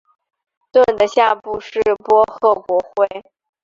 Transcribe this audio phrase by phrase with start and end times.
[0.71, 3.07] 盾的下部是波赫国徽。